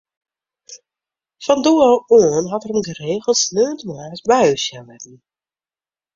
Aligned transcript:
Fan 1.45 1.59
doe 1.65 1.79
ôf 1.89 2.01
oan 2.17 2.45
hat 2.51 2.65
er 2.65 2.69
him 2.71 2.83
geregeld 2.89 3.39
sneontemoarns 3.41 4.21
by 4.29 4.41
ús 4.53 4.61
sjen 4.65 4.87
litten. 4.91 5.17